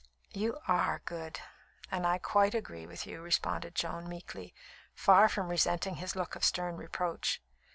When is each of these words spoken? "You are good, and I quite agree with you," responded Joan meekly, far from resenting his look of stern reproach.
"You 0.33 0.57
are 0.67 1.03
good, 1.05 1.39
and 1.91 2.07
I 2.07 2.17
quite 2.17 2.55
agree 2.55 2.87
with 2.87 3.05
you," 3.05 3.21
responded 3.21 3.75
Joan 3.75 4.09
meekly, 4.09 4.55
far 4.95 5.29
from 5.29 5.47
resenting 5.49 5.97
his 5.97 6.15
look 6.15 6.35
of 6.35 6.43
stern 6.43 6.75
reproach. 6.75 7.39